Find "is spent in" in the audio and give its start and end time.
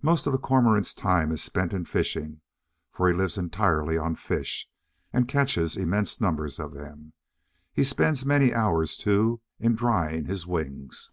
1.32-1.84